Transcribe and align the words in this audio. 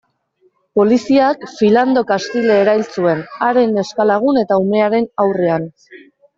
Poliziak 0.79 1.45
Philando 1.57 2.03
Castile 2.13 2.57
erail 2.63 2.83
zuen, 2.97 3.23
haren 3.49 3.79
neska-lagun 3.81 4.43
eta 4.45 4.61
umearen 4.67 5.11
aurrean. 5.29 5.73